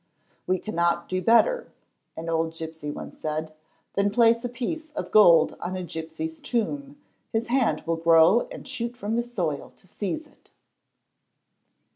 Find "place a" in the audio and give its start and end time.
4.09-4.49